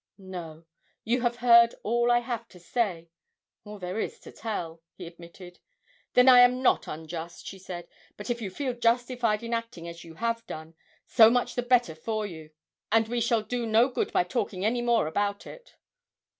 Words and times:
'No. 0.17 0.65
You 1.03 1.21
have 1.21 1.35
heard 1.45 1.75
all 1.83 2.11
I 2.11 2.21
have 2.21 2.47
to 2.47 2.59
say 2.59 3.11
all 3.63 3.77
there 3.77 3.99
is 3.99 4.19
to 4.21 4.31
tell,' 4.31 4.81
he 4.95 5.05
admitted. 5.05 5.59
'Then 6.15 6.27
I 6.27 6.39
am 6.39 6.63
not 6.63 6.87
unjust!' 6.87 7.45
she 7.45 7.59
said; 7.59 7.87
'but 8.17 8.31
if 8.31 8.41
you 8.41 8.49
feel 8.49 8.73
justified 8.73 9.43
in 9.43 9.53
acting 9.53 9.87
as 9.87 10.03
you 10.03 10.15
have 10.15 10.43
done, 10.47 10.73
so 11.05 11.29
much 11.29 11.53
the 11.53 11.61
better 11.61 11.93
for 11.93 12.25
you, 12.25 12.49
and 12.91 13.09
we 13.09 13.21
shall 13.21 13.43
do 13.43 13.67
no 13.67 13.89
good 13.89 14.11
by 14.11 14.23
talking 14.23 14.65
any 14.65 14.81
more 14.81 15.05
about 15.05 15.45
it.' 15.45 15.75